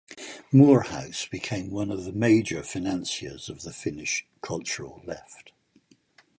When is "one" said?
1.69-1.91